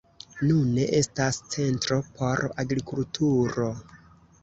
Nune 0.45 0.85
estas 1.01 1.39
centro 1.57 2.01
por 2.19 2.45
agrikulturo. 2.67 3.73